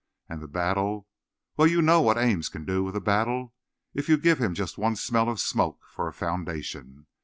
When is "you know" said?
1.67-2.01